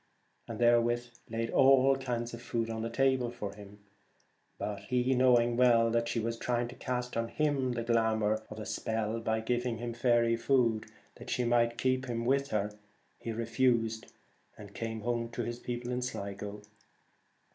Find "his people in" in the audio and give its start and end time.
15.43-16.01